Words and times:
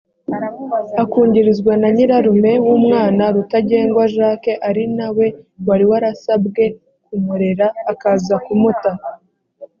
akungirizwa 1.03 1.73
na 1.81 1.87
nyirarume 1.95 2.51
w’umwana 2.65 3.23
rutagengwa 3.35 4.03
jacques 4.15 4.61
ari 4.69 4.83
na 4.97 5.07
we 5.17 5.27
wari 5.67 5.85
wasabwe 5.91 6.63
kumurera 7.05 7.67
akaza 7.91 8.35
kumuta 8.45 8.91